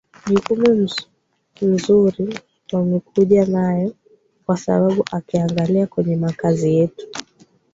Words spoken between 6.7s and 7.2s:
yetu